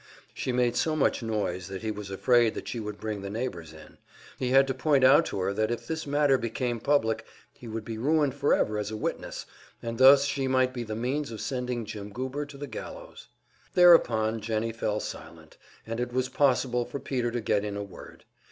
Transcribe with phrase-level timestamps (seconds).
[0.33, 3.71] She made so much noise that he was afraid that she would bring the neighbors
[3.71, 3.99] in;
[4.39, 7.85] he had to point out to her that if this matter became public he would
[7.85, 9.45] be ruined forever as a witness,
[9.79, 13.27] and thus she might be the means of sending Jim Goober to the gallows.
[13.75, 18.25] Thereupon Jennie fell silent, and it was possible for Peter to get in a word.